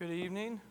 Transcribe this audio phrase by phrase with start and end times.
[0.00, 0.62] Good evening.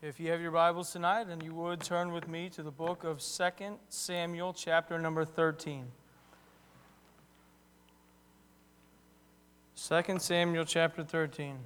[0.00, 3.02] If you have your Bibles tonight, and you would turn with me to the book
[3.02, 5.86] of 2 Samuel, chapter number 13.
[9.88, 11.56] 2 Samuel, chapter 13.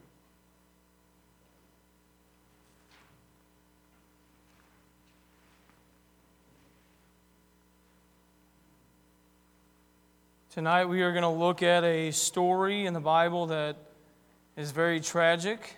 [10.54, 13.76] Tonight we are going to look at a story in the Bible that
[14.56, 15.76] is very tragic.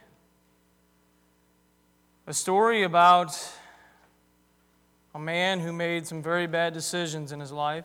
[2.25, 3.37] A story about
[5.13, 7.85] a man who made some very bad decisions in his life.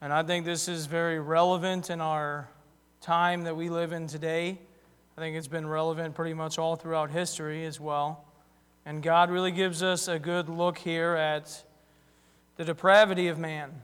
[0.00, 2.48] And I think this is very relevant in our
[3.00, 4.56] time that we live in today.
[5.18, 8.24] I think it's been relevant pretty much all throughout history as well.
[8.86, 11.64] And God really gives us a good look here at
[12.56, 13.82] the depravity of man,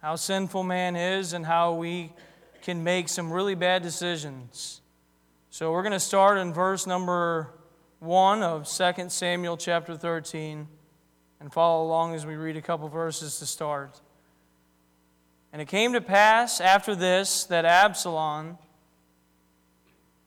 [0.00, 2.14] how sinful man is, and how we
[2.62, 4.80] can make some really bad decisions.
[5.52, 7.48] So we're going to start in verse number
[7.98, 10.68] 1 of 2 Samuel chapter 13
[11.40, 14.00] and follow along as we read a couple verses to start.
[15.52, 18.58] And it came to pass after this that Absalom,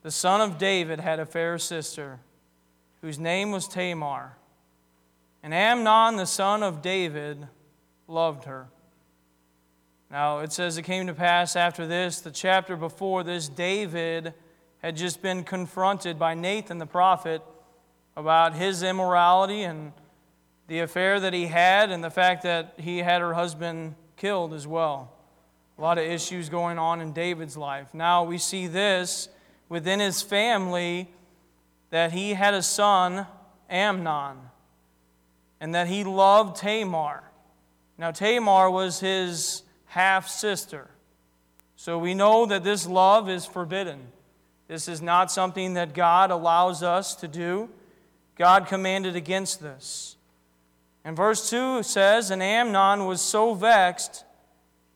[0.01, 2.19] the son of David, had a fair sister,
[2.99, 4.35] whose name was Tamar.
[5.41, 7.47] And Amnon, the son of David,
[8.09, 8.67] loved her.
[10.11, 14.33] Now, it says it came to pass after this, the chapter before this, David
[14.83, 17.41] had just been confronted by Nathan the prophet
[18.17, 19.93] about his immorality and
[20.67, 24.67] the affair that he had and the fact that he had her husband killed as
[24.67, 25.11] well.
[25.77, 27.93] A lot of issues going on in David's life.
[27.93, 29.29] Now we see this
[29.69, 31.09] within his family
[31.89, 33.25] that he had a son,
[33.69, 34.37] Amnon,
[35.59, 37.23] and that he loved Tamar.
[37.97, 40.89] Now, Tamar was his half sister.
[41.75, 44.12] So we know that this love is forbidden.
[44.73, 47.69] This is not something that God allows us to do.
[48.35, 50.15] God commanded against this.
[51.05, 54.25] And verse 2 says, And Amnon was so vexed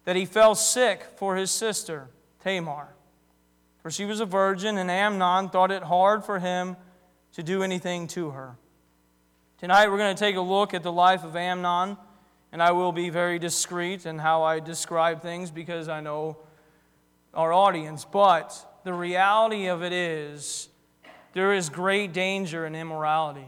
[0.06, 2.08] that he fell sick for his sister,
[2.44, 2.88] Tamar.
[3.84, 6.76] For she was a virgin, and Amnon thought it hard for him
[7.34, 8.56] to do anything to her.
[9.60, 11.98] Tonight we're going to take a look at the life of Amnon.
[12.52, 16.38] And I will be very discreet in how I describe things because I know
[17.36, 18.06] our audience.
[18.06, 20.70] But the reality of it is,
[21.34, 23.46] there is great danger in immorality.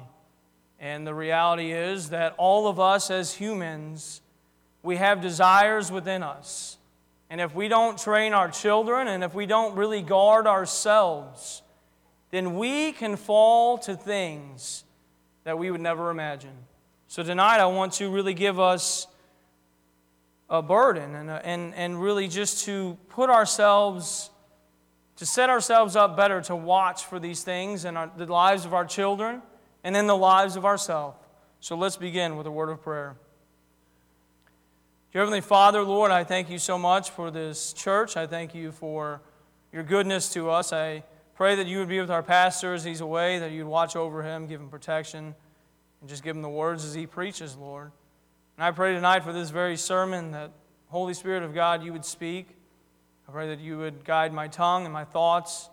[0.81, 4.19] And the reality is that all of us as humans,
[4.83, 6.77] we have desires within us.
[7.29, 11.61] And if we don't train our children and if we don't really guard ourselves,
[12.31, 14.83] then we can fall to things
[15.45, 16.57] that we would never imagine.
[17.07, 19.07] So tonight I want to really give us
[20.49, 24.31] a burden and, and, and really just to put ourselves,
[25.19, 28.73] to set ourselves up better to watch for these things in our, the lives of
[28.73, 29.41] our children
[29.83, 31.17] and in the lives of ourselves.
[31.59, 33.17] So let's begin with a word of prayer.
[35.11, 38.15] Dear Heavenly Father, Lord, I thank you so much for this church.
[38.15, 39.21] I thank you for
[39.73, 40.71] your goodness to us.
[40.71, 41.03] I
[41.35, 44.23] pray that you would be with our pastor as he's away, that you'd watch over
[44.23, 45.35] him, give him protection
[45.99, 47.91] and just give him the words as he preaches, Lord.
[48.55, 50.51] And I pray tonight for this very sermon that,
[50.87, 52.55] Holy Spirit of God, you would speak.
[53.29, 55.69] I pray that you would guide my tongue and my thoughts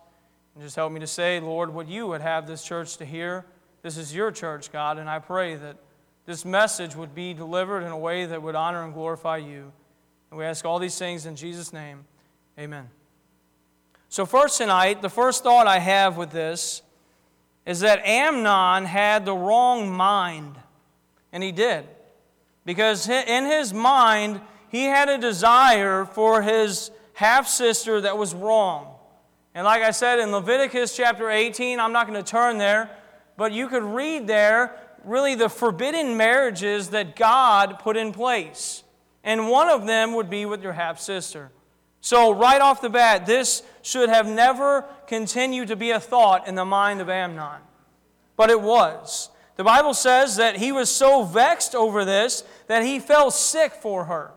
[0.54, 3.46] and just help me to say, Lord, what you would have this church to hear.
[3.80, 5.78] This is your church, God, and I pray that
[6.26, 9.72] this message would be delivered in a way that would honor and glorify you.
[10.30, 12.04] And we ask all these things in Jesus' name.
[12.58, 12.90] Amen.
[14.10, 16.82] So, first tonight, the first thought I have with this
[17.64, 20.56] is that Amnon had the wrong mind.
[21.32, 21.86] And he did.
[22.66, 28.94] Because in his mind, he had a desire for his half sister that was wrong.
[29.54, 32.90] And like I said in Leviticus chapter 18, I'm not going to turn there,
[33.38, 38.84] but you could read there really the forbidden marriages that God put in place.
[39.24, 41.50] And one of them would be with your half sister.
[42.02, 46.54] So, right off the bat, this should have never continued to be a thought in
[46.54, 47.62] the mind of Amnon.
[48.36, 49.30] But it was.
[49.56, 54.04] The Bible says that he was so vexed over this that he fell sick for
[54.04, 54.32] her.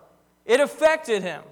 [0.46, 1.44] It affected him.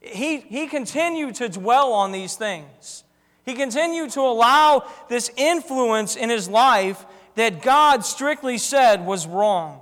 [0.00, 3.04] He, he continued to dwell on these things.
[3.44, 7.04] He continued to allow this influence in his life
[7.34, 9.80] that God strictly said was wrong.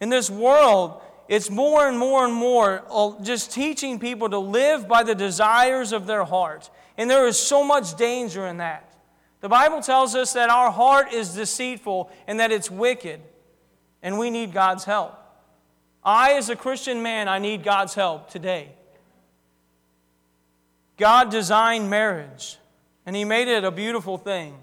[0.00, 4.86] In this world, it's more and more and more uh, just teaching people to live
[4.86, 6.70] by the desires of their heart.
[6.96, 8.94] And there is so much danger in that.
[9.40, 13.20] The Bible tells us that our heart is deceitful and that it's wicked,
[14.02, 15.14] and we need God's help.
[16.06, 18.70] I, as a Christian man, I need God's help today.
[20.96, 22.56] God designed marriage,
[23.04, 24.54] and He made it a beautiful thing.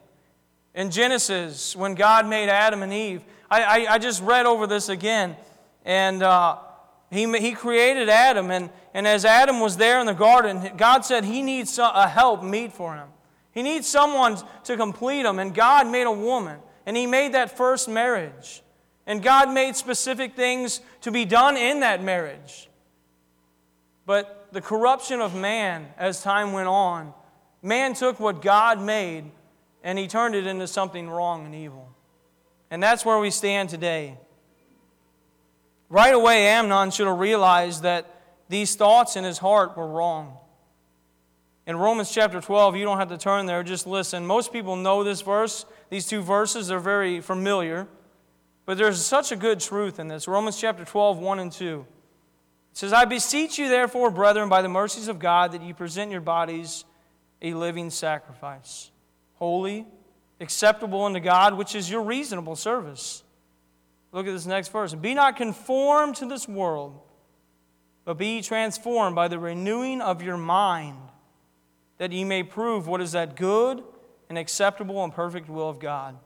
[0.74, 4.90] In Genesis, when God made Adam and Eve, I, I, I just read over this
[4.90, 5.36] again,
[5.86, 6.58] and uh,
[7.12, 11.26] he, he created Adam, and, and as Adam was there in the garden, God said
[11.26, 13.10] he needs a help meet for him.
[13.52, 17.56] He needs someone to complete him, and God made a woman, and He made that
[17.56, 18.63] first marriage.
[19.06, 22.70] And God made specific things to be done in that marriage.
[24.06, 27.14] But the corruption of man as time went on,
[27.62, 29.26] man took what God made
[29.84, 31.90] and he turned it into something wrong and evil.
[32.72, 34.18] And that's where we stand today.
[35.90, 38.10] Right away, Amnon should have realized that
[38.50, 40.38] these thoughts in his heart were wrong.
[41.66, 44.26] In Romans chapter 12, you don't have to turn there, just listen.
[44.26, 45.66] Most people know this verse.
[45.90, 47.88] These two verses are very familiar.
[48.66, 50.28] But there's such a good truth in this.
[50.28, 51.86] Romans chapter 12, 1 and 2.
[52.72, 56.12] It says, I beseech you, therefore, brethren, by the mercies of God, that you present
[56.12, 56.86] your bodies
[57.42, 58.90] a living sacrifice,
[59.36, 59.86] holy,
[60.40, 63.24] acceptable unto God, which is your reasonable service.
[64.14, 64.94] Look at this next verse.
[64.94, 67.00] Be not conformed to this world,
[68.06, 70.98] but be transformed by the renewing of your mind,
[71.98, 73.84] that ye may prove what is that good
[74.30, 76.18] and acceptable and perfect will of God.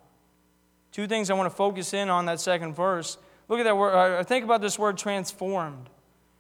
[0.92, 3.18] Two things I want to focus in on that second verse.
[3.48, 3.94] Look at that word.
[3.94, 5.90] Uh, think about this word transformed.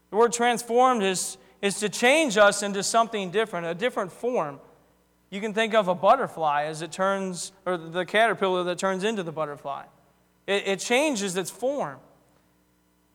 [0.10, 4.60] The word transformed is, is to change us into something different, a different form.
[5.30, 9.24] You can think of a butterfly as it turns, or the caterpillar that turns into
[9.24, 9.84] the butterfly.
[10.48, 12.00] It, it changes its form.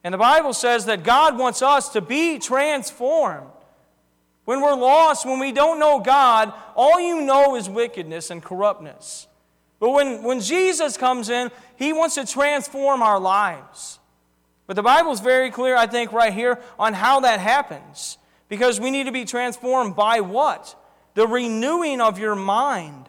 [0.05, 3.49] And the Bible says that God wants us to be transformed.
[4.45, 9.29] When we're lost, when we don't know God, all you know is wickedness and corruptness.
[9.83, 13.99] But when, when Jesus comes in, he wants to transform our lives.
[14.69, 18.17] But the Bible is very clear, I think, right here on how that happens.
[18.49, 20.77] Because we need to be transformed by what?
[21.15, 23.09] The renewing of your mind.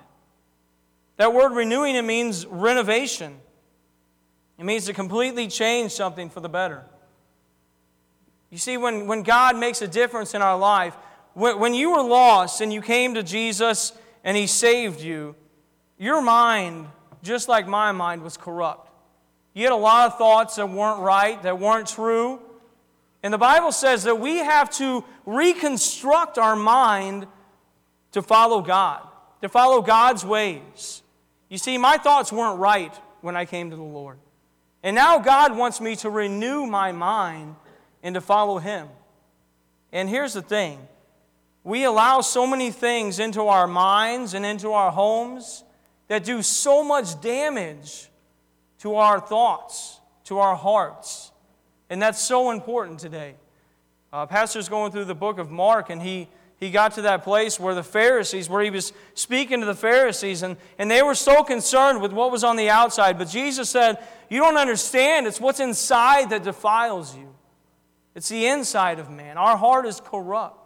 [1.18, 3.40] That word renewing, it means renovation.
[4.58, 6.84] It means to completely change something for the better.
[8.50, 10.96] You see, when, when God makes a difference in our life,
[11.36, 13.94] when, when you were lost and you came to Jesus
[14.24, 15.36] and He saved you,
[15.98, 16.88] your mind,
[17.22, 18.90] just like my mind, was corrupt.
[19.54, 22.40] You had a lot of thoughts that weren't right, that weren't true.
[23.22, 27.28] And the Bible says that we have to reconstruct our mind
[28.12, 29.07] to follow God,
[29.42, 31.04] to follow God's ways.
[31.50, 34.18] You see, my thoughts weren't right when I came to the Lord.
[34.81, 37.56] And now God wants me to renew my mind
[38.01, 38.89] and to follow Him.
[39.92, 40.80] And here's the thing
[41.63, 45.63] we allow so many things into our minds and into our homes
[46.13, 48.07] that do so much damage
[48.77, 51.31] to our thoughts, to our hearts.
[51.89, 53.33] And that's so important today.
[54.12, 56.27] Uh, pastor's going through the book of Mark, and he,
[56.60, 60.44] he got to that place where the Pharisees, where he was speaking to the Pharisees,
[60.44, 63.18] and, and they were so concerned with what was on the outside.
[63.18, 63.98] But Jesus said,
[64.30, 65.25] You don't understand.
[65.25, 67.33] It's what's inside that defiles you,
[68.13, 69.39] it's the inside of man.
[69.39, 70.60] Our heart is corrupt.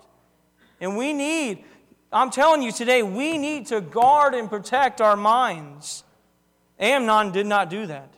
[0.81, 1.63] And we need
[2.11, 6.03] I'm telling you today, we need to guard and protect our minds.
[6.79, 8.13] Amnon did not do that.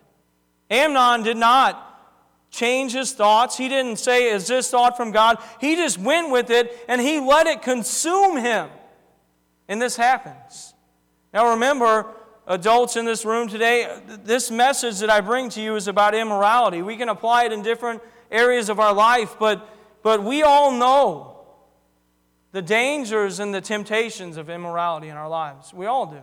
[0.70, 1.86] Amnon did not
[2.52, 3.58] change his thoughts.
[3.58, 5.38] He didn't say, Is this thought from God?
[5.60, 8.70] He just went with it and he let it consume him.
[9.68, 10.74] And this happens.
[11.34, 12.08] Now remember,
[12.48, 16.81] adults in this room today, this message that I bring to you is about immorality.
[16.81, 19.68] We can apply it in different areas of our life, but,
[20.04, 21.39] but we all know
[22.52, 25.74] the dangers and the temptations of immorality in our lives.
[25.74, 26.22] We all do.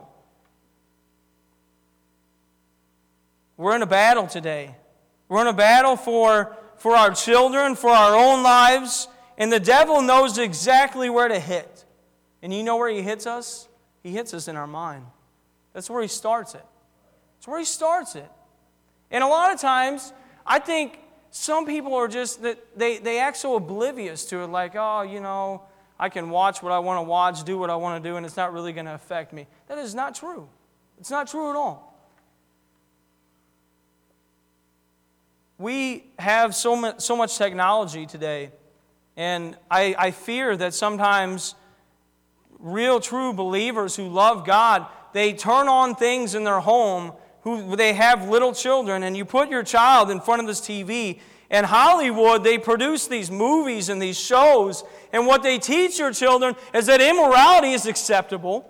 [3.57, 4.75] We're in a battle today.
[5.29, 10.03] We're in a battle for, for our children, for our own lives, and the devil
[10.03, 11.85] knows exactly where to hit.
[12.43, 13.69] And you know where he hits us?
[14.03, 15.05] He hits us in our mind.
[15.73, 16.65] That's where he starts it.
[17.37, 18.31] That's where he starts it.
[19.11, 20.13] And a lot of times,
[20.47, 20.99] I think
[21.31, 25.21] some people are just, that they, they act so oblivious to it, like, oh, you
[25.21, 25.63] know,
[25.99, 28.27] I can watch what I want to watch, do what I want to do, and
[28.27, 29.47] it's not really going to affect me.
[29.69, 30.49] That is not true.
[30.99, 31.95] It's not true at all.
[35.59, 38.51] We have so much, so much technology today,
[39.17, 41.55] and I, I fear that sometimes
[42.59, 47.13] real, true believers who love God, they turn on things in their home
[47.47, 51.21] who they have little children, and you put your child in front of this TV,
[51.51, 56.57] and Hollywood, they produce these movies and these shows, and what they teach your children
[56.75, 58.69] is that immorality is acceptable,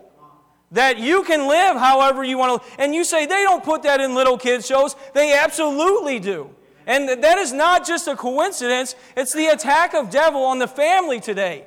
[0.72, 2.82] that you can live however you want to.
[2.82, 4.96] And you say they don't put that in little kids' shows.
[5.14, 6.50] They absolutely do.
[6.86, 11.18] And that is not just a coincidence, it's the attack of devil on the family
[11.18, 11.66] today.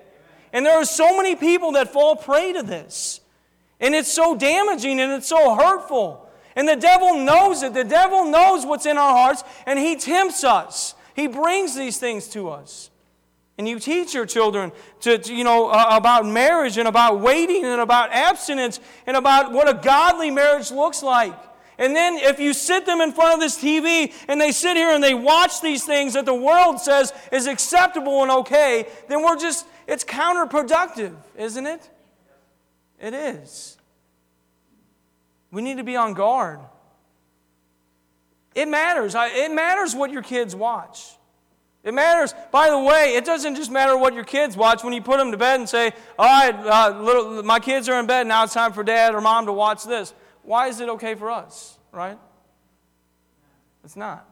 [0.53, 3.19] And there are so many people that fall prey to this.
[3.79, 6.29] And it's so damaging and it's so hurtful.
[6.55, 7.73] And the devil knows it.
[7.73, 10.95] The devil knows what's in our hearts, and he tempts us.
[11.19, 12.89] He brings these things to us.
[13.57, 14.71] And you teach your children
[15.01, 19.51] to, to you know, uh, about marriage and about waiting and about abstinence and about
[19.51, 21.38] what a godly marriage looks like.
[21.77, 24.91] And then if you sit them in front of this TV and they sit here
[24.91, 29.38] and they watch these things that the world says is acceptable and okay, then we're
[29.38, 31.89] just, it's counterproductive, isn't it?
[32.97, 33.77] It is.
[35.51, 36.61] We need to be on guard.
[38.55, 39.15] It matters.
[39.15, 41.15] It matters what your kids watch.
[41.83, 42.33] It matters.
[42.51, 45.31] By the way, it doesn't just matter what your kids watch when you put them
[45.31, 48.27] to bed and say, "All right, uh, little, my kids are in bed.
[48.27, 50.13] Now it's time for dad or mom to watch this."
[50.43, 51.77] Why is it okay for us?
[51.91, 52.17] Right?
[53.83, 54.25] It's not.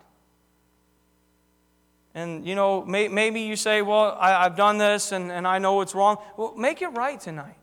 [2.13, 5.59] And you know, may, maybe you say, "Well, I, I've done this and, and I
[5.59, 7.55] know it's wrong." Well, make it right tonight.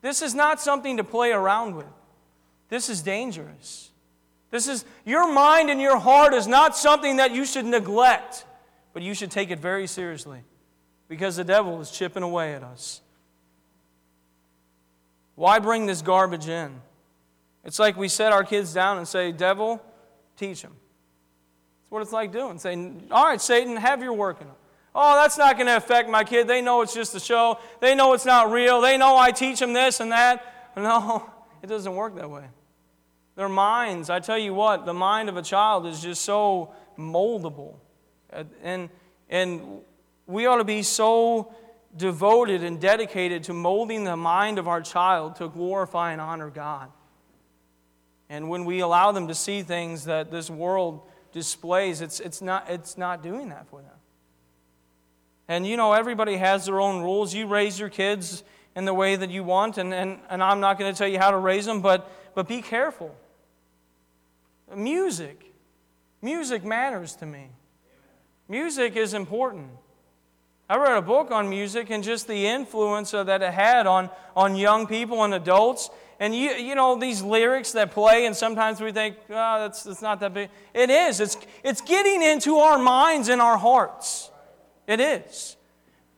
[0.00, 1.86] This is not something to play around with.
[2.68, 3.87] This is dangerous.
[4.50, 8.44] This is your mind and your heart is not something that you should neglect,
[8.92, 10.40] but you should take it very seriously
[11.08, 13.00] because the devil is chipping away at us.
[15.34, 16.80] Why bring this garbage in?
[17.64, 19.82] It's like we set our kids down and say, Devil,
[20.36, 20.72] teach them.
[20.72, 22.58] That's what it's like doing.
[22.58, 24.56] Saying, All right, Satan, have your work in them.
[24.94, 26.48] Oh, that's not going to affect my kid.
[26.48, 27.58] They know it's just a show.
[27.80, 28.80] They know it's not real.
[28.80, 30.72] They know I teach them this and that.
[30.76, 31.30] No,
[31.62, 32.44] it doesn't work that way.
[33.38, 37.76] Their minds, I tell you what, the mind of a child is just so moldable.
[38.32, 38.88] Uh, and,
[39.30, 39.82] and
[40.26, 41.54] we ought to be so
[41.96, 46.90] devoted and dedicated to molding the mind of our child to glorify and honor God.
[48.28, 52.68] And when we allow them to see things that this world displays, it's, it's, not,
[52.68, 53.94] it's not doing that for them.
[55.46, 57.32] And you know, everybody has their own rules.
[57.32, 58.42] You raise your kids
[58.74, 61.20] in the way that you want, and, and, and I'm not going to tell you
[61.20, 63.14] how to raise them, but, but be careful.
[64.74, 65.52] Music.
[66.20, 67.48] Music matters to me.
[68.48, 69.70] Music is important.
[70.68, 74.54] I read a book on music and just the influence that it had on, on
[74.54, 75.88] young people and adults.
[76.20, 80.02] And you, you know, these lyrics that play, and sometimes we think, oh, that's, that's
[80.02, 80.50] not that big.
[80.74, 81.20] It is.
[81.20, 84.30] It's, it's getting into our minds and our hearts.
[84.86, 85.56] It is.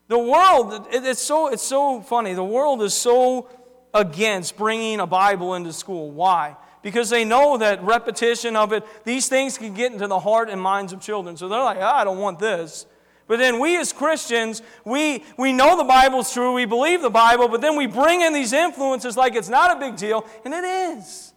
[0.09, 2.35] The world, it's so, it's so funny.
[2.35, 3.49] The world is so
[3.95, 6.11] against bringing a Bible into school.
[6.11, 6.57] Why?
[6.83, 10.61] Because they know that repetition of it, these things can get into the heart and
[10.61, 11.37] minds of children.
[11.37, 12.87] So they're like, oh, I don't want this.
[13.31, 17.47] But then we as Christians, we, we know the Bible's true, we believe the Bible,
[17.47, 20.65] but then we bring in these influences like it's not a big deal, and it
[20.65, 21.33] is.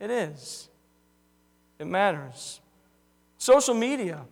[0.00, 0.68] It is.
[1.78, 2.60] It matters.
[3.36, 4.24] Social media.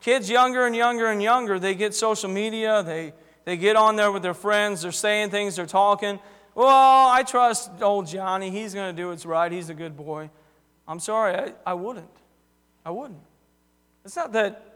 [0.00, 3.12] Kids younger and younger and younger, they get social media, they,
[3.44, 6.18] they get on there with their friends, they're saying things, they're talking.
[6.54, 6.68] Well,
[7.08, 10.30] I trust old Johnny, he's going to do what's right, he's a good boy.
[10.86, 12.08] I'm sorry, I, I wouldn't.
[12.84, 13.20] I wouldn't.
[14.04, 14.74] It's not that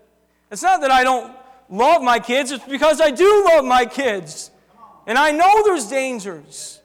[0.50, 1.36] it's not that I don't
[1.68, 4.50] love my kids, it's because I do love my kids.
[5.06, 6.80] And I know there's dangers.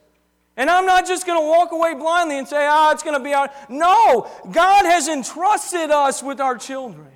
[0.56, 3.24] And I'm not just going to walk away blindly and say, ah, it's going to
[3.24, 3.52] be out.
[3.70, 7.08] No, God has entrusted us with our children.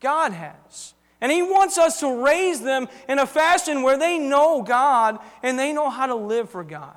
[0.00, 0.94] God has.
[1.20, 5.58] And He wants us to raise them in a fashion where they know God and
[5.58, 6.96] they know how to live for God.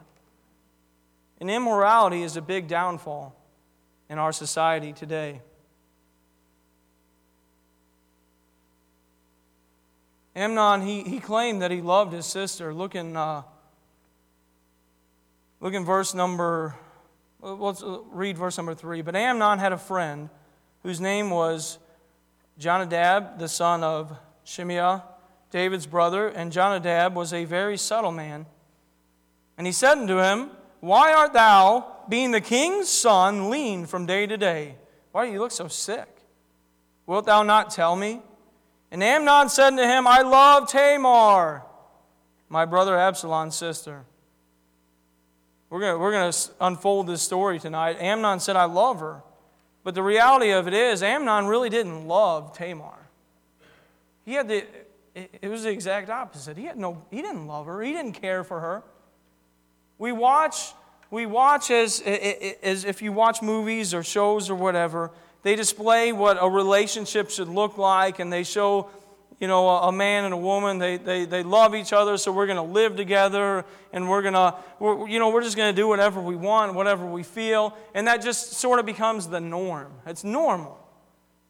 [1.39, 3.35] And immorality is a big downfall
[4.09, 5.41] in our society today.
[10.35, 12.73] Amnon, he, he claimed that he loved his sister.
[12.73, 13.43] Look in, uh,
[15.59, 16.75] look in verse number,
[17.41, 19.01] let's read verse number three.
[19.01, 20.29] But Amnon had a friend
[20.81, 21.77] whose name was
[22.57, 25.03] Jonadab, the son of Shimeah,
[25.51, 28.45] David's brother, and Jonadab was a very subtle man.
[29.57, 34.25] And he said unto him, Why art thou, being the king's son, lean from day
[34.27, 34.75] to day?
[35.11, 36.07] Why do you look so sick?
[37.05, 38.21] Wilt thou not tell me?
[38.91, 41.63] And Amnon said unto him, I love Tamar,
[42.49, 44.05] my brother Absalom's sister.
[45.69, 47.97] We're going we're going to unfold this story tonight.
[47.99, 49.23] Amnon said, I love her.
[49.83, 52.97] But the reality of it is, Amnon really didn't love Tamar.
[54.25, 54.65] He had the,
[55.13, 56.57] it was the exact opposite.
[56.57, 58.83] He, had no, he didn't love her, he didn't care for her.
[59.97, 60.73] We watch,
[61.11, 65.11] we watch as, as if you watch movies or shows or whatever,
[65.43, 68.89] they display what a relationship should look like and they show
[69.43, 72.45] you know, a, man and a woman, they, they, they love each other, so we're
[72.45, 74.55] going to live together and we're going to,
[75.11, 77.75] you know, we're just going to do whatever we want, whatever we feel.
[77.93, 79.91] And that just sort of becomes the norm.
[80.05, 80.79] It's normal.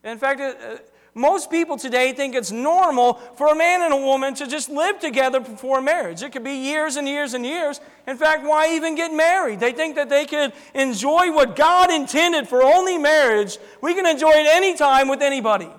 [0.04, 0.78] In fact, it, uh,
[1.14, 5.00] Most people today think it's normal for a man and a woman to just live
[5.00, 6.24] together before marriage.
[6.24, 7.80] It could be years and years and years.
[8.08, 9.60] In fact, why even get married?
[9.60, 13.60] They think that they could enjoy what God intended for only marriage.
[13.82, 15.70] We can enjoy it anytime with anybody.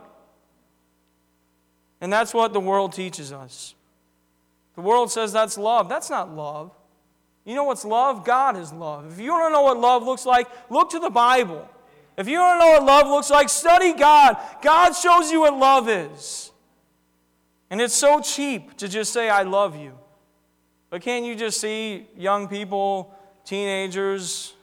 [2.00, 3.74] And that's what the world teaches us.
[4.74, 5.88] The world says that's love.
[5.88, 6.72] That's not love.
[7.44, 8.24] You know what's love?
[8.24, 9.12] God is love.
[9.12, 11.68] If you don't know what love looks like, look to the Bible.
[12.16, 14.36] If you don't know what love looks like, study God.
[14.62, 16.52] God shows you what love is.
[17.70, 19.98] And it's so cheap to just say, I love you.
[20.90, 23.12] But can't you just see young people,
[23.44, 24.54] teenagers,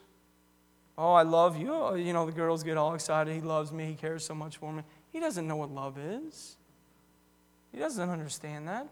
[0.96, 1.72] oh, I love you?
[1.72, 3.34] Oh, you know, the girls get all excited.
[3.34, 3.84] He loves me.
[3.84, 4.82] He cares so much for me.
[5.12, 6.56] He doesn't know what love is,
[7.72, 8.86] he doesn't understand that.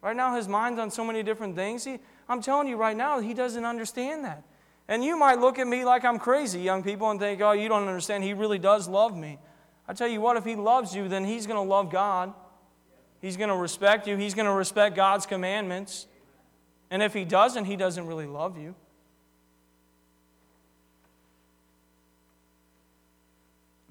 [0.00, 1.84] Right now, his mind's on so many different things.
[1.84, 1.98] He,
[2.28, 4.42] I'm telling you right now, he doesn't understand that.
[4.86, 7.68] And you might look at me like I'm crazy, young people, and think, oh, you
[7.68, 8.22] don't understand.
[8.22, 9.38] He really does love me.
[9.88, 12.34] I tell you what, if he loves you, then he's going to love God.
[13.20, 14.16] He's going to respect you.
[14.16, 16.06] He's going to respect God's commandments.
[16.90, 18.74] And if he doesn't, he doesn't really love you.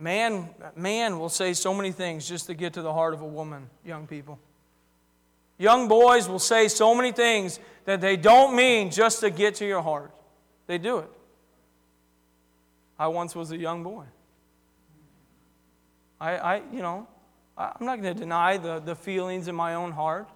[0.03, 3.25] Man, man will say so many things just to get to the heart of a
[3.25, 4.37] woman, young people.
[5.57, 9.65] Young boys will say so many things that they don't mean just to get to
[9.65, 10.11] your heart.
[10.67, 11.09] They do it.
[12.99, 14.03] I once was a young boy.
[16.19, 17.07] I, I you know,
[17.57, 20.27] I'm not going to deny the, the feelings in my own heart.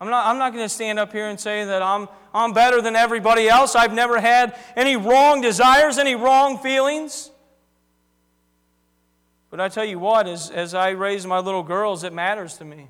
[0.00, 2.80] I'm not, I'm not going to stand up here and say that I'm, I'm better
[2.80, 3.74] than everybody else.
[3.74, 7.31] I've never had any wrong desires, any wrong feelings.
[9.52, 12.64] But I tell you what, as, as I raise my little girls, it matters to
[12.64, 12.88] me.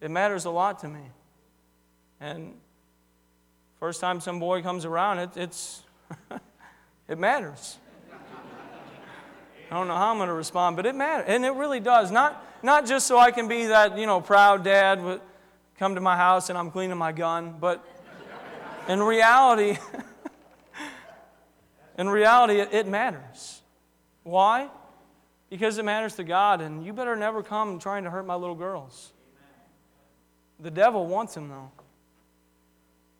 [0.00, 1.02] It matters a lot to me.
[2.20, 2.54] And
[3.78, 5.84] first time some boy comes around, it, it's
[7.08, 7.78] it matters.
[9.70, 12.10] I don't know how I'm going to respond, but it matters, and it really does.
[12.10, 15.20] Not not just so I can be that you know proud dad, with,
[15.78, 17.84] come to my house and I'm cleaning my gun, but
[18.88, 19.78] in reality,
[21.98, 23.62] in reality, it, it matters.
[24.24, 24.70] Why?
[25.48, 28.54] Because it matters to God, and you better never come trying to hurt my little
[28.54, 29.12] girls.
[30.58, 31.70] The devil wants them, though.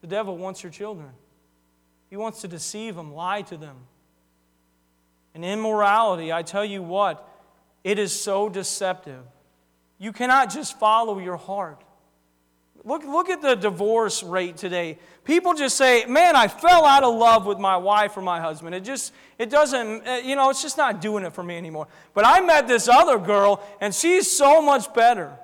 [0.01, 1.11] The devil wants your children.
[2.11, 3.77] He wants to deceive them, lie to them.
[5.35, 7.29] And immorality, I tell you what,
[7.85, 9.23] it is so deceptive.
[9.99, 11.83] You cannot just follow your heart.
[12.85, 14.99] Look, look at the divorce rate today.
[15.25, 18.75] People just say, Man, I fell out of love with my wife or my husband.
[18.75, 21.89] It just, it doesn't, eh, you know, it's just not doing it for me anymore.
[22.15, 25.37] But I met this other girl, and she's so much better.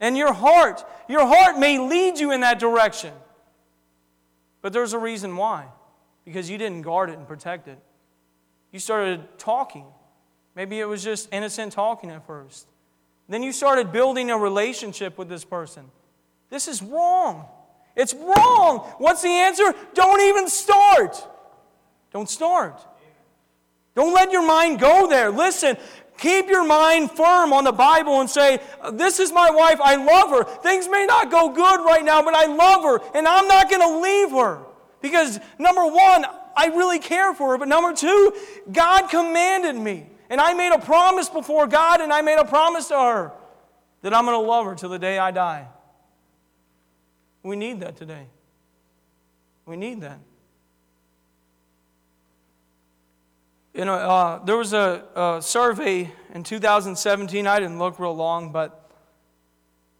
[0.00, 3.12] And your heart, your heart may lead you in that direction.
[4.62, 5.66] But there's a reason why.
[6.24, 7.78] Because you didn't guard it and protect it.
[8.72, 9.84] You started talking.
[10.54, 12.66] Maybe it was just innocent talking at first.
[13.28, 15.84] Then you started building a relationship with this person.
[16.50, 17.46] This is wrong.
[17.96, 18.80] It's wrong.
[18.98, 19.74] What's the answer?
[19.94, 21.16] Don't even start.
[22.12, 22.80] Don't start.
[23.94, 25.30] Don't let your mind go there.
[25.30, 25.76] Listen,
[26.20, 28.60] Keep your mind firm on the Bible and say,
[28.92, 29.80] This is my wife.
[29.82, 30.44] I love her.
[30.60, 33.80] Things may not go good right now, but I love her, and I'm not going
[33.80, 34.60] to leave her.
[35.00, 37.58] Because, number one, I really care for her.
[37.58, 38.34] But number two,
[38.70, 40.08] God commanded me.
[40.28, 43.32] And I made a promise before God, and I made a promise to her
[44.02, 45.68] that I'm going to love her till the day I die.
[47.42, 48.26] We need that today.
[49.66, 50.20] We need that.
[53.72, 57.46] You know, uh, there was a, a survey in 2017.
[57.46, 58.90] I didn't look real long, but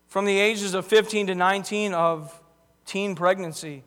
[0.09, 2.37] from the ages of 15 to 19 of
[2.85, 3.85] teen pregnancy.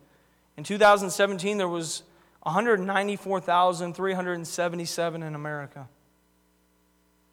[0.56, 2.04] In 2017, there was
[2.44, 5.89] 194,377 in America.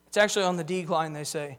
[0.09, 1.59] It's actually on the decline, they say.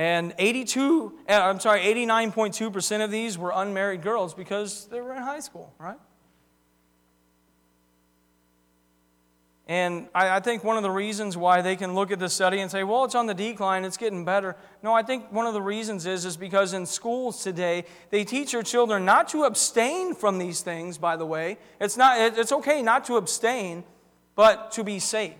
[0.00, 5.20] And 82, uh, I'm sorry, 89.2% of these were unmarried girls because they were in
[5.20, 5.98] high school, right?
[9.68, 12.60] And I, I, think one of the reasons why they can look at the study
[12.60, 14.56] and say, well, it's on the decline, it's getting better.
[14.82, 18.54] No, I think one of the reasons is, is because in schools today, they teach
[18.54, 21.58] your children not to abstain from these things, by the way.
[21.78, 23.84] It's, not, it's okay not to abstain,
[24.34, 25.34] but to be safe.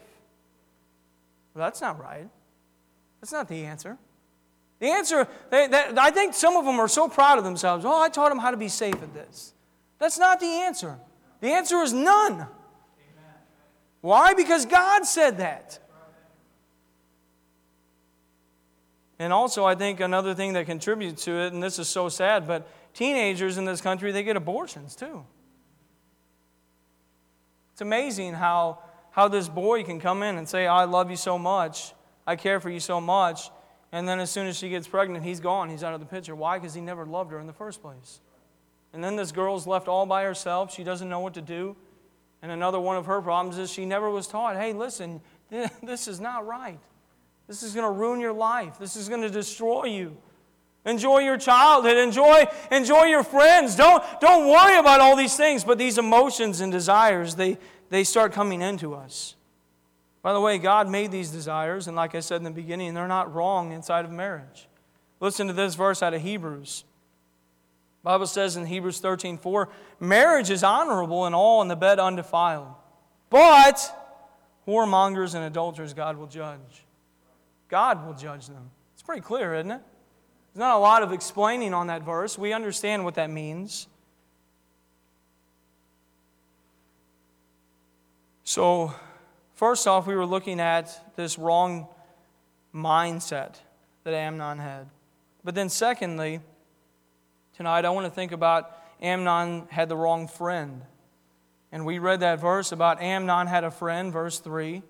[1.55, 2.29] Well, that's not right.
[3.23, 3.97] That's not the answer.
[4.81, 7.85] The answer, they, I think some of them are so proud of themselves.
[7.85, 9.53] Oh, I taught them how to be safe at this.
[9.99, 10.99] That's not the answer.
[11.41, 12.47] The answer is none.
[14.01, 14.35] Why?
[14.35, 15.79] Because God said that.
[19.19, 22.47] And also, I think another thing that contributes to it, and this is so sad,
[22.47, 25.25] but teenagers in this country, they get abortions too.
[27.73, 28.79] It's amazing how
[29.11, 31.93] how this boy can come in and say, I love you so much,
[32.27, 33.51] I care for you so much,
[33.93, 36.35] and then as soon as she gets pregnant, he's gone, he's out of the picture.
[36.35, 36.59] Why?
[36.59, 38.21] Because he never loved her in the first place.
[38.93, 41.77] And then this girl's left all by herself, she doesn't know what to do.
[42.43, 45.21] And another one of her problems is she never was taught, hey, listen,
[45.83, 46.79] this is not right.
[47.47, 48.79] This is going to ruin your life.
[48.79, 50.17] This is going to destroy you.
[50.87, 51.97] Enjoy your childhood.
[51.97, 53.77] Enjoy, enjoy your friends.
[53.77, 57.59] Don't, don't worry about all these things, but these emotions and desires, they,
[57.91, 59.35] they start coming into us.
[60.23, 63.09] By the way, God made these desires, and like I said in the beginning, they're
[63.09, 64.69] not wrong inside of marriage.
[65.19, 66.85] Listen to this verse out of Hebrews.
[68.03, 71.99] The Bible says in Hebrews 13 4, marriage is honorable and all in the bed
[71.99, 72.69] undefiled.
[73.29, 73.79] But
[74.67, 76.85] whoremongers and adulterers God will judge.
[77.69, 78.71] God will judge them.
[78.95, 79.81] It's pretty clear, isn't it?
[80.53, 82.37] There's not a lot of explaining on that verse.
[82.37, 83.87] We understand what that means.
[88.43, 88.95] So,
[89.61, 91.87] first off, we were looking at this wrong
[92.75, 93.57] mindset
[94.05, 94.87] that Amnon had.
[95.45, 96.41] But then, secondly,
[97.59, 100.81] tonight I want to think about Amnon had the wrong friend.
[101.73, 104.83] And we read that verse about Amnon had a friend, verse 3.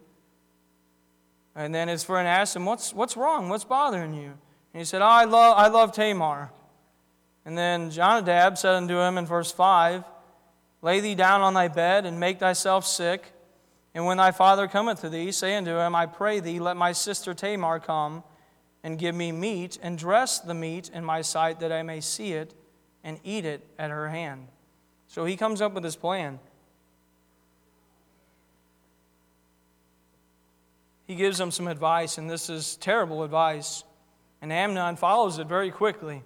[1.56, 3.48] And then his friend asked him, What's, what's wrong?
[3.48, 4.34] What's bothering you?
[4.72, 6.52] And he said, oh, I, love, I love Tamar.
[7.44, 10.04] And then Jonadab said unto him in verse 5,
[10.80, 13.32] Lay thee down on thy bed and make thyself sick.
[13.94, 16.92] And when thy father cometh to thee, say unto him, I pray thee, let my
[16.92, 18.22] sister Tamar come
[18.82, 22.32] and give me meat, and dress the meat in my sight that I may see
[22.32, 22.54] it
[23.04, 24.48] and eat it at her hand.
[25.08, 26.38] So he comes up with this plan.
[31.06, 33.84] He gives them some advice, and this is terrible advice.
[34.40, 36.22] And Amnon follows it very quickly.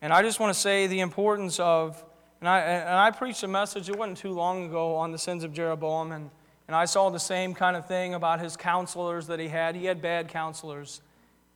[0.00, 2.02] And I just want to say the importance of,
[2.40, 5.42] and I, and I preached a message, it wasn't too long ago, on the sins
[5.42, 6.12] of Jeroboam.
[6.12, 6.30] And,
[6.68, 9.74] and I saw the same kind of thing about his counselors that he had.
[9.74, 11.00] He had bad counselors.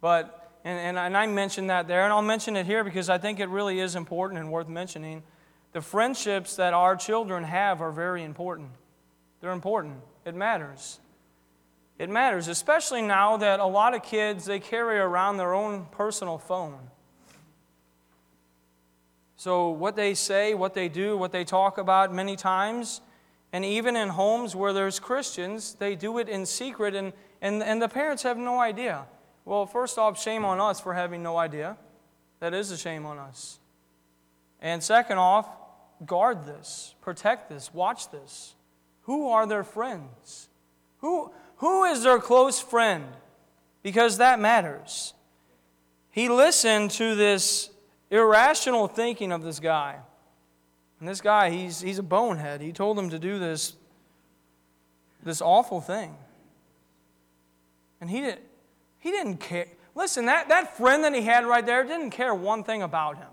[0.01, 3.19] But, and, and, and I mentioned that there, and I'll mention it here because I
[3.19, 5.23] think it really is important and worth mentioning.
[5.73, 8.71] The friendships that our children have are very important.
[9.41, 11.01] They're important, it matters.
[11.99, 16.39] It matters, especially now that a lot of kids they carry around their own personal
[16.39, 16.79] phone.
[19.41, 23.01] So what they say, what they do, what they talk about many times,
[23.55, 27.81] and even in homes where there's Christians, they do it in secret and, and, and
[27.81, 29.07] the parents have no idea.
[29.47, 31.79] Well, first off, shame on us for having no idea.
[32.41, 33.61] That is a shame on us.
[34.61, 35.49] And second off,
[36.05, 38.55] guard this, protect this, watch this.
[39.05, 40.51] Who are their friends?
[40.99, 43.07] Who, who is their close friend?
[43.83, 45.15] Because that matters.
[46.11, 47.71] He listened to this
[48.11, 49.97] irrational thinking of this guy.
[50.99, 52.61] And this guy, he's, he's a bonehead.
[52.61, 53.75] He told him to do this,
[55.23, 56.15] this awful thing.
[58.01, 59.67] And he, didn't—he didn't care.
[59.95, 63.29] Listen, that, that friend that he had right there didn't care one thing about him.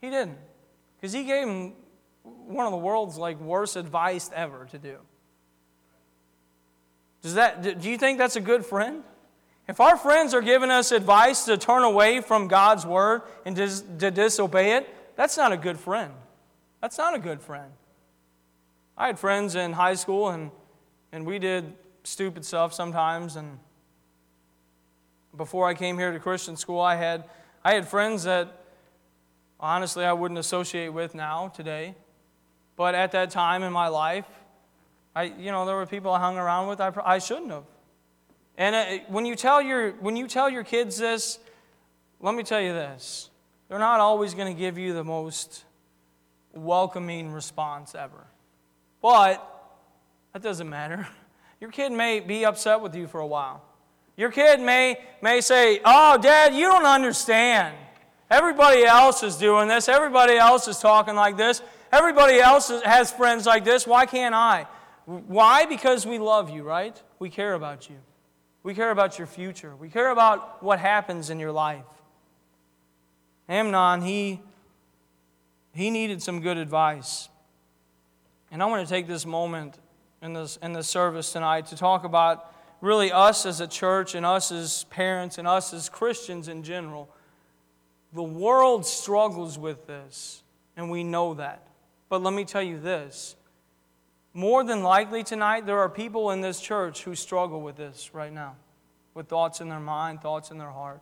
[0.00, 0.38] He didn't.
[0.96, 1.72] Because he gave him
[2.22, 4.96] one of the world's like worst advice ever to do.
[7.22, 9.02] Does that, do you think that's a good friend?
[9.66, 13.68] If our friends are giving us advice to turn away from God's word and to,
[13.98, 16.12] to disobey it, that's not a good friend.
[16.82, 17.72] That's not a good friend.
[18.96, 20.50] I had friends in high school, and,
[21.12, 21.72] and we did
[22.04, 23.36] stupid stuff sometimes.
[23.36, 23.58] And
[25.36, 27.24] before I came here to Christian school, I had,
[27.64, 28.64] I had friends that
[29.58, 31.94] honestly I wouldn't associate with now, today.
[32.76, 34.26] But at that time in my life,
[35.16, 37.64] I, you know, there were people I hung around with I, I shouldn't have.
[38.56, 41.38] And uh, when, you tell your, when you tell your kids this,
[42.20, 43.30] let me tell you this
[43.68, 45.64] they're not always going to give you the most
[46.52, 48.26] welcoming response ever.
[49.02, 49.44] But
[50.32, 51.06] that doesn't matter.
[51.60, 53.62] Your kid may be upset with you for a while.
[54.16, 57.74] Your kid may, may say, Oh, Dad, you don't understand.
[58.30, 59.88] Everybody else is doing this.
[59.88, 61.62] Everybody else is talking like this.
[61.92, 63.86] Everybody else has friends like this.
[63.86, 64.66] Why can't I?
[65.06, 65.66] Why?
[65.66, 67.00] Because we love you, right?
[67.18, 67.96] We care about you.
[68.64, 69.76] We care about your future.
[69.76, 71.84] We care about what happens in your life.
[73.48, 74.40] Amnon, he,
[75.74, 77.28] he needed some good advice.
[78.50, 79.78] And I want to take this moment
[80.22, 84.24] in this, in this service tonight to talk about really us as a church and
[84.24, 87.10] us as parents and us as Christians in general.
[88.14, 90.42] The world struggles with this,
[90.74, 91.66] and we know that.
[92.08, 93.36] But let me tell you this
[94.34, 98.32] more than likely tonight, there are people in this church who struggle with this right
[98.32, 98.56] now,
[99.14, 101.00] with thoughts in their mind, thoughts in their heart.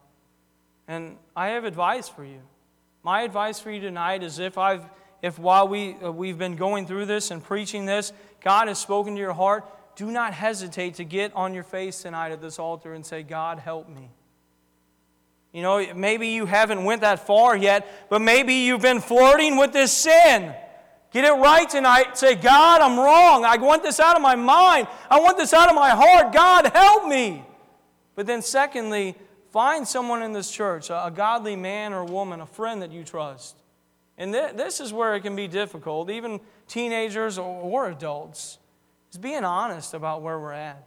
[0.87, 2.43] And I have advice for you.
[3.03, 4.85] My advice for you tonight is if I've
[5.23, 9.15] if while we, uh, we've been going through this and preaching this, God has spoken
[9.15, 9.65] to your heart,
[9.95, 13.61] do not hesitate to get on your face tonight at this altar and say, God,
[13.61, 14.11] help me.
[15.53, 19.73] You know, maybe you haven't went that far yet, but maybe you've been flirting with
[19.73, 20.55] this sin.
[21.13, 22.17] Get it right tonight.
[22.17, 23.45] Say, God, I'm wrong.
[23.45, 24.89] I want this out of my mind.
[25.11, 26.33] I want this out of my heart.
[26.33, 27.45] God, help me.
[28.15, 29.15] But then, secondly,
[29.51, 33.57] find someone in this church, a, godly man or woman, a friend that you trust.
[34.17, 38.59] And th- this is where it can be difficult, even teenagers or, or adults,
[39.11, 40.87] is being honest about where we're at.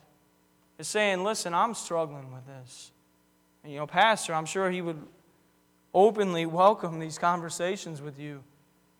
[0.79, 2.91] Is saying, listen, I'm struggling with this.
[3.63, 5.01] And, you know, Pastor, I'm sure he would
[5.93, 8.43] openly welcome these conversations with you.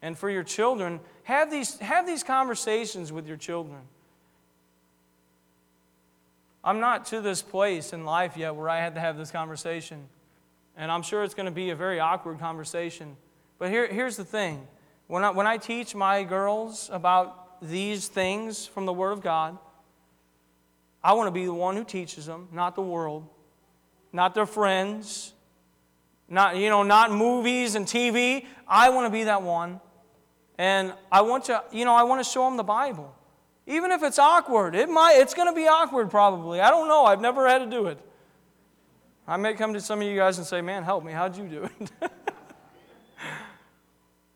[0.06, 3.82] And for your children, have these, have these conversations with your children.
[6.64, 10.08] I'm not to this place in life yet where I had to have this conversation.
[10.78, 13.18] And I'm sure it's going to be a very awkward conversation.
[13.58, 14.68] But here, here's the thing
[15.08, 19.58] when I, when I teach my girls about these things from the Word of God,
[21.04, 23.28] I want to be the one who teaches them, not the world,
[24.14, 25.34] not their friends,
[26.30, 28.46] not, you know, not movies and TV.
[28.68, 29.82] I want to be that one
[30.58, 33.14] and I want to, you know, I want to show them the Bible.
[33.68, 36.62] Even if it's awkward, it might, it's going to be awkward probably.
[36.62, 37.06] I don't know.
[37.06, 38.00] I've never had to do it.
[39.28, 41.12] I may come to some of you guys and say, man, help me.
[41.12, 41.92] How'd you do it?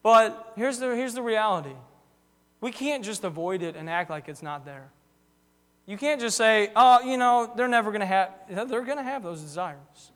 [0.04, 1.76] but here's the, here's the reality
[2.62, 4.90] we can't just avoid it and act like it's not there.
[5.86, 9.04] You can't just say, oh, you know, they're never going to have, they're going to
[9.04, 10.12] have those desires.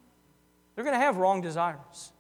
[0.76, 2.12] They're going to have wrong desires.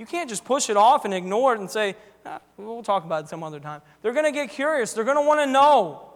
[0.00, 3.24] You can't just push it off and ignore it and say, ah, we'll talk about
[3.24, 3.82] it some other time.
[4.00, 4.94] They're going to get curious.
[4.94, 6.14] They're going to want to know.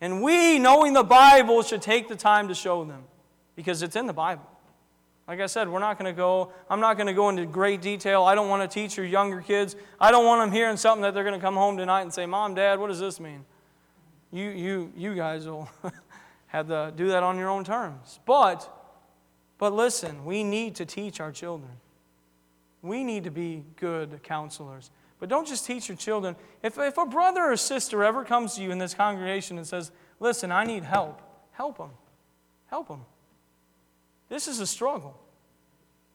[0.00, 3.04] And we, knowing the Bible, should take the time to show them
[3.54, 4.48] because it's in the Bible.
[5.28, 7.82] Like I said, we're not going to go, I'm not going to go into great
[7.82, 8.22] detail.
[8.22, 9.76] I don't want to teach your younger kids.
[10.00, 12.24] I don't want them hearing something that they're going to come home tonight and say,
[12.24, 13.44] Mom, Dad, what does this mean?
[14.32, 15.68] You, you, you guys will
[16.46, 18.20] have to do that on your own terms.
[18.24, 18.66] But,
[19.58, 21.72] but listen, we need to teach our children.
[22.82, 24.90] We need to be good counselors.
[25.20, 26.34] But don't just teach your children.
[26.62, 29.92] If, if a brother or sister ever comes to you in this congregation and says,
[30.18, 31.20] Listen, I need help,
[31.52, 31.90] help them.
[32.66, 33.02] Help them.
[34.28, 35.18] This is a struggle.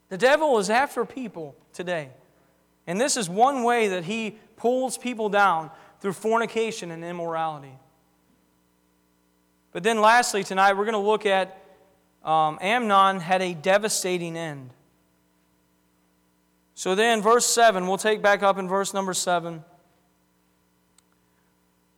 [0.10, 2.10] The devil is after people today.
[2.88, 7.78] And this is one way that he pulls people down through fornication and immorality.
[9.72, 11.62] But then, lastly, tonight, we're going to look at
[12.24, 14.72] um, Amnon had a devastating end.
[16.78, 19.64] So then, verse 7, we'll take back up in verse number 7.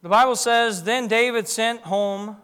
[0.01, 2.37] The Bible says, Then David sent home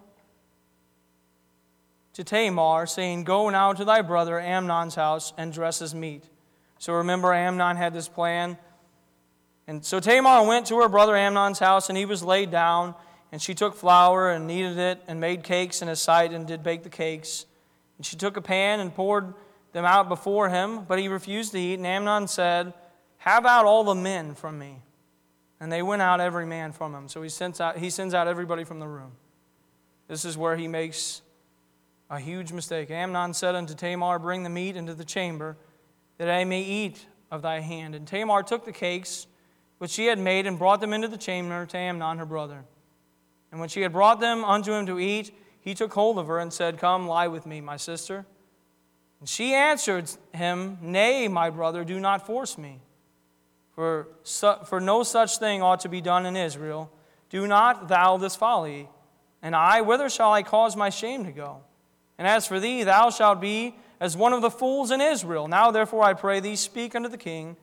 [2.12, 6.26] to Tamar, saying, Go now to thy brother Amnon's house and dress his meat.
[6.78, 8.58] So remember, Amnon had this plan.
[9.66, 12.96] And so Tamar went to her brother Amnon's house, and he was laid down.
[13.32, 16.64] And she took flour and kneaded it, and made cakes in his sight, and did
[16.64, 17.46] bake the cakes.
[17.96, 19.34] And she took a pan and poured
[19.76, 21.74] them out before him, but he refused to eat.
[21.74, 22.74] And Amnon said,
[23.18, 24.82] Have out all the men from me.
[25.60, 27.10] And they went out every man from him.
[27.10, 29.12] So he sends out, he sends out everybody from the room.
[30.08, 31.22] This is where he makes
[32.10, 32.90] a huge mistake.
[32.90, 35.58] Amnon said unto Tamar, Bring the meat into the chamber,
[36.20, 37.96] that I may eat of thy hand.
[37.96, 39.28] And Tamar took the cakes
[39.80, 42.64] which she had made and brought them into the chamber to Amnon her brother.
[43.52, 46.40] And when she had brought them unto him to eat, he took hold of her
[46.40, 48.26] and said, Come, lie with me, my sister.
[49.26, 52.80] And she answered him, Nay, my brother, do not force me.
[53.74, 56.92] For, su- for no such thing ought to be done in Israel.
[57.32, 58.88] Do not thou this folly.
[59.42, 61.62] And I, whither shall I cause my shame to go?
[62.20, 65.48] And as for thee, thou shalt be as one of the fools in Israel.
[65.48, 67.58] Now therefore I pray thee, speak unto the king,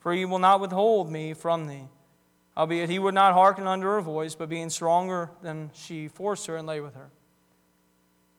[0.00, 1.88] for he will not withhold me from thee.
[2.54, 6.56] Albeit he would not hearken unto her voice, but being stronger than she, forced her
[6.56, 7.08] and lay with her.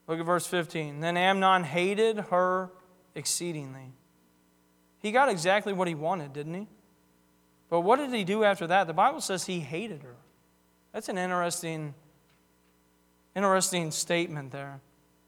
[0.10, 1.02] Look at verse 15.
[1.02, 2.72] Then Amnon hated her
[3.14, 3.94] exceedingly.
[5.04, 6.68] He got exactly what he wanted, didn't he?
[7.70, 8.88] But what did he do after that?
[8.88, 10.16] The Bible says he hated her.
[10.94, 11.94] That's an interesting,
[13.36, 14.82] interesting statement there.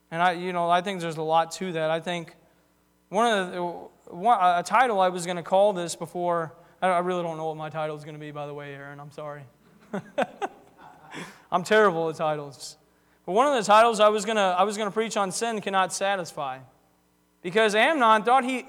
[0.10, 1.92] And I, you know, I think there's a lot to that.
[1.92, 2.36] I think
[3.10, 3.62] one of the,
[4.16, 7.58] one, a title I was going to call this before, I really don't know what
[7.58, 9.00] my title is going to be, by the way, Aaron.
[9.00, 9.44] I'm sorry.
[11.52, 12.78] I'm terrible at titles.
[13.32, 15.94] But one of the titles I was to I was to preach on sin cannot
[15.94, 16.60] satisfy.
[17.42, 18.66] Because Amnon thought he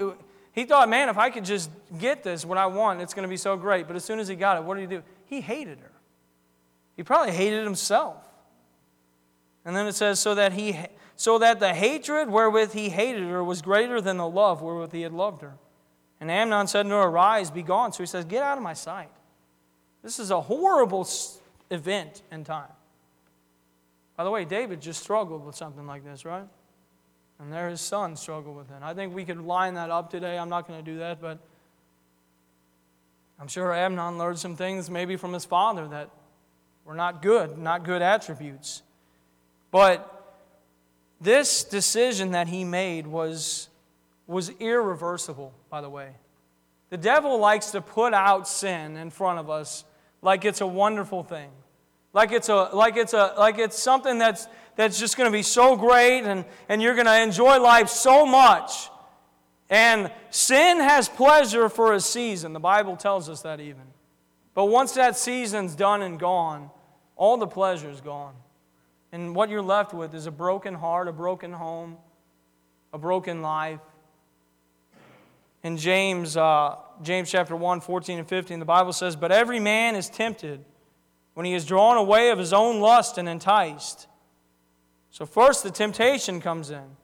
[0.52, 3.36] he thought, man, if I could just get this what I want, it's to be
[3.36, 3.88] so great.
[3.88, 5.02] But as soon as he got it, what did he do?
[5.26, 5.90] He hated her.
[6.94, 8.24] He probably hated himself.
[9.64, 10.78] And then it says so that he
[11.16, 15.02] so that the hatred wherewith he hated her was greater than the love wherewith he
[15.02, 15.54] had loved her.
[16.20, 17.92] And Amnon said to her, Arise, be gone.
[17.92, 19.10] So he says, Get out of my sight.
[20.04, 21.08] This is a horrible
[21.68, 22.70] event in time.
[24.22, 26.46] By the way, David just struggled with something like this, right?
[27.40, 28.76] And there his son struggled with it.
[28.80, 30.38] I think we could line that up today.
[30.38, 31.40] I'm not going to do that, but
[33.40, 36.10] I'm sure Amnon learned some things maybe from his father that
[36.84, 38.82] were not good, not good attributes.
[39.72, 40.36] But
[41.20, 43.70] this decision that he made was,
[44.28, 46.10] was irreversible, by the way.
[46.90, 49.82] The devil likes to put out sin in front of us
[50.22, 51.50] like it's a wonderful thing.
[52.12, 54.46] Like it's, a, like it's, a, like it's something that's,
[54.76, 58.26] that's just going to be so great and, and you're going to enjoy life so
[58.26, 58.90] much.
[59.70, 62.52] And sin has pleasure for a season.
[62.52, 63.84] The Bible tells us that even.
[64.54, 66.70] But once that season's done and gone,
[67.16, 68.34] all the pleasure's gone.
[69.12, 71.96] And what you're left with is a broken heart, a broken home,
[72.92, 73.80] a broken life.
[75.62, 79.94] In James, uh, James chapter 1, 14 and 15, the Bible says, But every man
[79.96, 80.64] is tempted
[81.34, 84.06] when he is drawn away of his own lust and enticed.
[85.10, 86.96] So first the temptation comes in.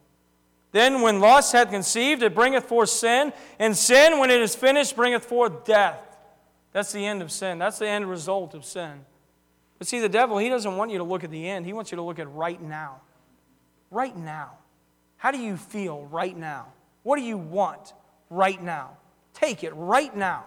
[0.72, 4.96] Then when lust hath conceived, it bringeth forth sin, and sin, when it is finished,
[4.96, 5.98] bringeth forth death.
[6.72, 7.58] That's the end of sin.
[7.58, 9.00] That's the end result of sin.
[9.78, 11.64] But see, the devil, he doesn't want you to look at the end.
[11.64, 13.00] He wants you to look at right now.
[13.90, 14.58] Right now.
[15.16, 16.66] How do you feel right now?
[17.02, 17.94] What do you want
[18.28, 18.90] right now?
[19.32, 20.44] Take it right now.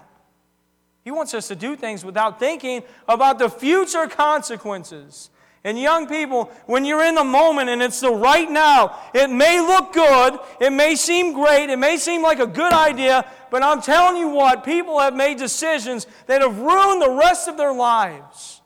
[1.03, 5.29] He wants us to do things without thinking about the future consequences.
[5.63, 9.59] And young people, when you're in the moment and it's the right now, it may
[9.59, 13.81] look good, it may seem great, it may seem like a good idea, but I'm
[13.81, 18.61] telling you what, people have made decisions that have ruined the rest of their lives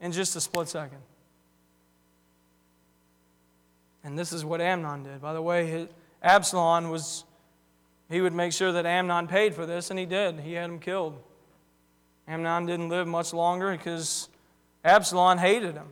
[0.00, 0.98] in just a split second.
[4.02, 5.20] And this is what Amnon did.
[5.20, 5.86] By the way,
[6.20, 7.24] Absalom was,
[8.10, 10.40] he would make sure that Amnon paid for this, and he did.
[10.40, 11.22] He had him killed.
[12.28, 14.28] Amnon didn't live much longer because
[14.84, 15.88] Absalom hated him.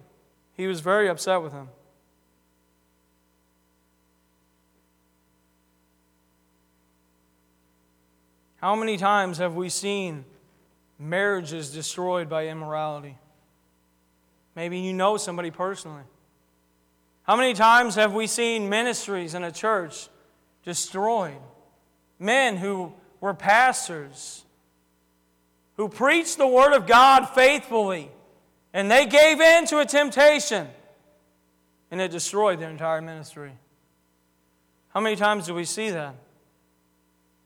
[0.55, 1.69] He was very upset with him.
[8.59, 10.25] How many times have we seen
[10.99, 13.17] marriages destroyed by immorality?
[14.55, 16.03] Maybe you know somebody personally.
[17.25, 20.09] How many times have we seen ministries in a church
[20.65, 21.37] destroyed?
[22.19, 24.46] Men who were pastors,
[25.77, 28.11] who preached the Word of God faithfully,
[28.73, 30.69] and they gave in to a temptation,
[31.91, 33.53] and it destroyed their entire ministry.
[34.89, 36.15] How many times do we see that?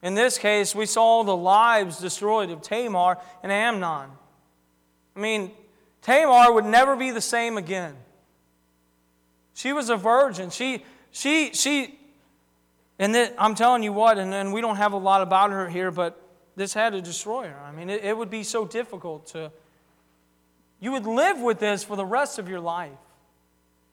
[0.02, 4.10] In this case, we saw the lives destroyed of Tamar and Amnon.
[5.14, 5.50] I mean,
[6.00, 7.94] Tamar would never be the same again.
[9.54, 10.48] She was a virgin.
[10.50, 11.98] She, she, she,
[12.98, 15.68] and that, I'm telling you what, and, and we don't have a lot about her
[15.68, 16.18] here, but
[16.60, 17.60] this had to destroy her.
[17.60, 19.50] I mean, it, it would be so difficult to,
[20.78, 22.90] you would live with this for the rest of your life.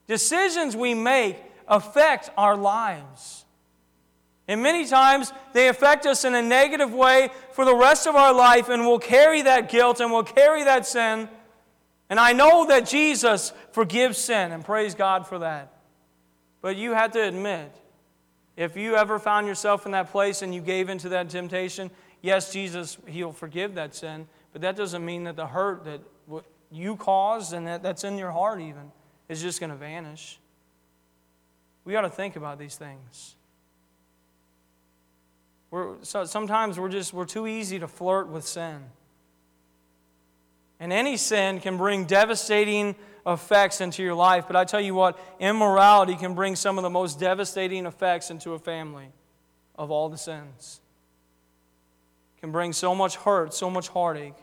[0.07, 3.45] Decisions we make affect our lives.
[4.47, 8.33] And many times they affect us in a negative way for the rest of our
[8.33, 11.27] life, and we'll carry that guilt and we'll carry that sin
[12.09, 15.73] and I know that Jesus forgives sin, and praise God for that.
[16.61, 17.75] But you have to admit,
[18.55, 21.91] if you ever found yourself in that place and you gave into that temptation,
[22.27, 26.43] yes, Jesus, He'll forgive that sin, but that doesn't mean that the hurt that what
[26.69, 28.91] you caused and that, that's in your heart even
[29.29, 30.37] is just going to vanish.
[31.85, 33.35] We got to think about these things.
[35.71, 38.83] We're, so sometimes we're just we're too easy to flirt with sin.
[40.79, 44.45] And any sin can bring devastating effects into your life.
[44.47, 48.51] But I tell you what, immorality can bring some of the most devastating effects into
[48.51, 49.07] a family
[49.75, 50.81] of all the sins.
[52.41, 54.35] Can bring so much hurt, so much heartache.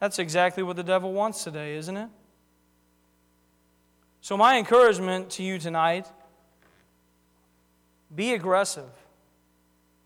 [0.00, 2.08] That's exactly what the devil wants today, isn't it?
[4.20, 6.06] So, my encouragement to you tonight
[8.14, 8.90] be aggressive.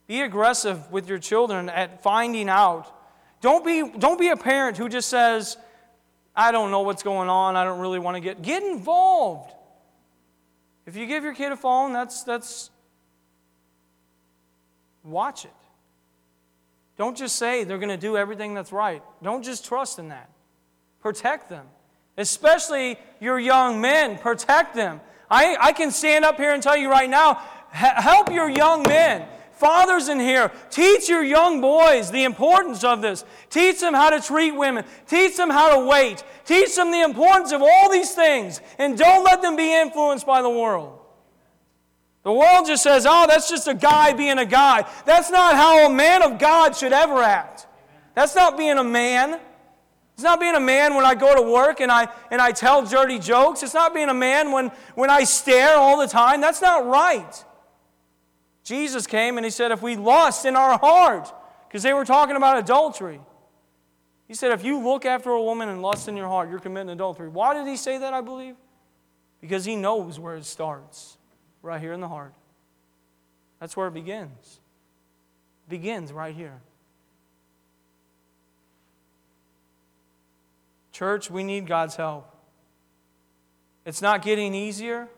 [0.06, 2.92] Be aggressive with your children at finding out
[3.40, 5.56] don't be, don't be a parent who just says,
[6.34, 7.56] I don't know what's going on.
[7.56, 8.42] I don't really want to get.
[8.42, 9.52] Get involved.
[10.86, 12.70] If you give your kid a phone, that's, that's,
[15.04, 15.52] watch it.
[16.96, 19.02] Don't just say they're going to do everything that's right.
[19.22, 20.30] Don't just trust in that.
[21.00, 21.66] Protect them.
[22.16, 25.00] Especially your young men, protect them.
[25.30, 27.34] I, I can stand up here and tell you right now
[27.70, 29.28] help your young men.
[29.52, 33.24] Fathers in here, teach your young boys the importance of this.
[33.48, 34.84] Teach them how to treat women.
[35.08, 36.22] Teach them how to wait.
[36.44, 38.60] Teach them the importance of all these things.
[38.78, 40.98] And don't let them be influenced by the world.
[42.26, 44.84] The world just says, oh, that's just a guy being a guy.
[45.04, 47.68] That's not how a man of God should ever act.
[48.16, 49.38] That's not being a man.
[50.14, 52.84] It's not being a man when I go to work and I, and I tell
[52.84, 53.62] dirty jokes.
[53.62, 56.40] It's not being a man when, when I stare all the time.
[56.40, 57.44] That's not right.
[58.64, 61.32] Jesus came and he said, if we lust in our heart,
[61.68, 63.20] because they were talking about adultery.
[64.26, 66.90] He said, if you look after a woman and lust in your heart, you're committing
[66.90, 67.28] adultery.
[67.28, 68.56] Why did he say that, I believe?
[69.40, 71.15] Because he knows where it starts,
[71.66, 72.32] right here in the heart.
[73.60, 74.60] That's where it begins.
[75.66, 76.60] It begins right here.
[80.92, 82.32] Church, we need God's help.
[83.84, 85.08] It's not getting easier,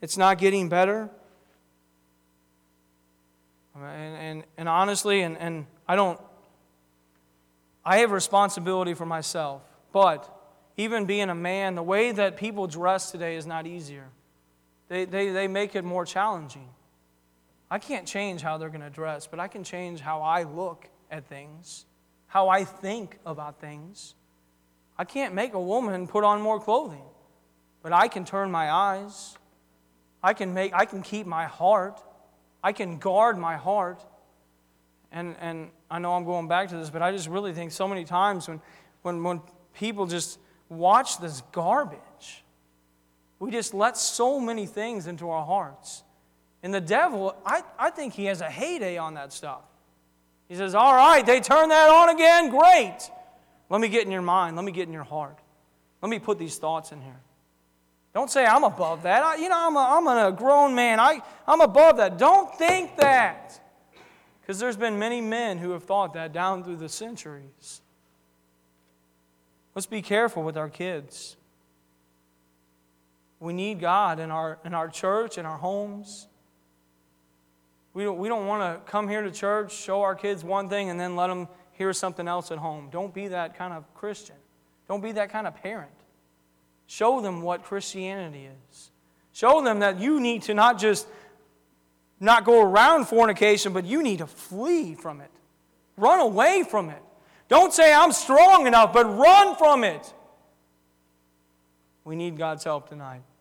[0.00, 1.08] it's not getting better.
[3.74, 6.20] Um, and, and, and honestly, and, and I don't,
[7.84, 9.62] I have responsibility for myself,
[9.92, 10.32] but
[10.76, 14.08] even being a man, the way that people dress today is not easier.
[14.88, 16.68] They, they, they make it more challenging.
[17.70, 20.88] I can't change how they're going to dress, but I can change how I look
[21.10, 21.84] at things,
[22.28, 24.14] how I think about things.
[24.96, 27.02] I can't make a woman put on more clothing,
[27.82, 29.36] but I can turn my eyes.
[30.22, 32.00] I can, make, I can keep my heart.
[32.62, 34.04] I can guard my heart.
[35.12, 37.88] And, and I know I'm going back to this, but I just really think so
[37.88, 38.60] many times when,
[39.02, 39.40] when, when
[39.74, 42.44] people just watch this garbage,
[43.38, 46.02] we just let so many things into our hearts.
[46.62, 49.62] And the devil, I, I think he has a heyday on that stuff.
[50.48, 52.98] He says, All right, they turn that on again, great.
[53.68, 54.56] Let me get in your mind.
[54.56, 55.38] Let me get in your heart.
[56.02, 57.20] Let me put these thoughts in here.
[58.14, 59.22] Don't say, I'm above that.
[59.22, 60.98] I, you know, I'm a, I'm a grown man.
[61.00, 62.16] I, I'm above that.
[62.16, 63.60] Don't think that.
[64.40, 67.82] Because there's been many men who have thought that down through the centuries.
[69.74, 71.36] Let's be careful with our kids.
[73.40, 76.28] We need God in our, in our church, in our homes.
[77.92, 80.90] We don't, we don't want to come here to church, show our kids one thing,
[80.90, 82.88] and then let them hear something else at home.
[82.90, 84.36] Don't be that kind of Christian.
[84.88, 85.90] Don't be that kind of parent.
[86.86, 88.90] Show them what Christianity is.
[89.32, 91.06] Show them that you need to not just
[92.20, 95.30] not go around fornication, but you need to flee from it.
[95.96, 97.02] Run away from it.
[97.48, 100.12] Don't say, I'm strong enough, but run from it.
[102.06, 103.22] We need God's help tonight.